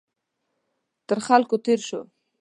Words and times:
تر 1.07 1.17
خلکو 1.27 1.55
تېر 1.65 1.79
شو. 1.87 2.01